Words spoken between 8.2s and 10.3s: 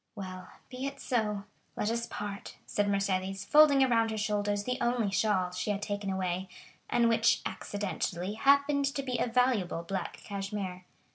happened to be a valuable black